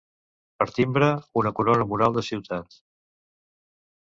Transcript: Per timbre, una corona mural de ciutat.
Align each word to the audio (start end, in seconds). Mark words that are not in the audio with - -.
Per 0.61 0.65
timbre, 0.77 1.09
una 1.41 1.51
corona 1.59 1.87
mural 1.93 2.17
de 2.19 2.25
ciutat. 2.31 2.81